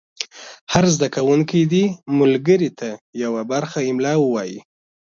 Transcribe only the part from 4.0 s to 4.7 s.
ووایي.